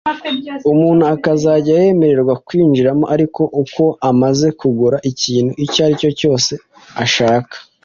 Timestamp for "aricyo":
5.85-6.11